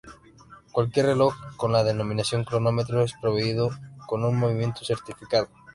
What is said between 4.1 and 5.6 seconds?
un movimiento certificado.